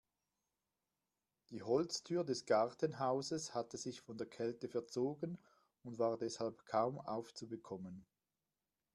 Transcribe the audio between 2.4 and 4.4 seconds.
Gartenhauses hatte sich von der